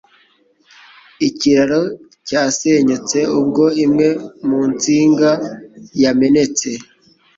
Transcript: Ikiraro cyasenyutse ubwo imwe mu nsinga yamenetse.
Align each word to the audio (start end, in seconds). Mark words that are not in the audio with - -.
Ikiraro 1.27 1.81
cyasenyutse 2.27 3.17
ubwo 3.39 3.65
imwe 3.85 4.07
mu 4.47 4.59
nsinga 4.71 5.29
yamenetse. 6.01 6.69